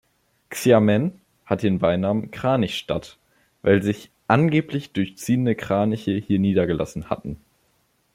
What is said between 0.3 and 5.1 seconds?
Xiamen hat den Beinamen Kranich-Stadt, weil sich angeblich